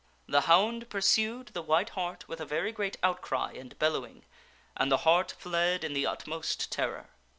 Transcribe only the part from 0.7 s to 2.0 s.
pursued the white